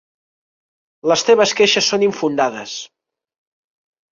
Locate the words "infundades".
2.09-2.75